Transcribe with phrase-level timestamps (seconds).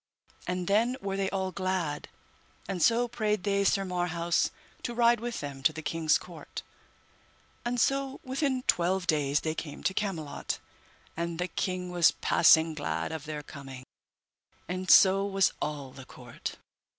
[0.47, 2.07] And then were they all glad,
[2.67, 4.49] and so prayed they Sir Marhaus
[4.81, 6.63] to ride with them to the king's court.
[7.63, 10.57] And so within twelve days they came to Camelot,
[11.15, 13.83] and the king was passing glad of their coming,
[14.67, 16.57] and so was all the court.